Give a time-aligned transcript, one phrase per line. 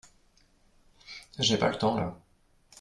[1.37, 2.17] Je n’ai pas le temps là.